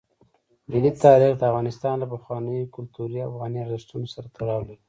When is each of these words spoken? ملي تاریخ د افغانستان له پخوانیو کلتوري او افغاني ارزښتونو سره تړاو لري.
ملي 0.71 0.91
تاریخ 1.05 1.31
د 1.37 1.43
افغانستان 1.51 1.95
له 2.01 2.07
پخوانیو 2.13 2.71
کلتوري 2.75 3.19
او 3.21 3.29
افغاني 3.31 3.59
ارزښتونو 3.61 4.07
سره 4.13 4.27
تړاو 4.37 4.61
لري. 4.67 4.79